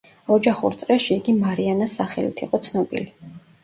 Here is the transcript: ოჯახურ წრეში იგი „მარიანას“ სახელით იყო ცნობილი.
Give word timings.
ოჯახურ 0.35 0.77
წრეში 0.85 1.13
იგი 1.17 1.37
„მარიანას“ 1.43 1.97
სახელით 2.01 2.45
იყო 2.49 2.65
ცნობილი. 2.71 3.11